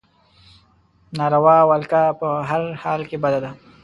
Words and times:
ناروا 1.17 1.57
ولکه 1.71 2.01
په 2.19 2.27
هر 2.49 2.61
حال 2.81 3.01
کې 3.09 3.17
بده 3.23 3.39
ده. 3.43 3.51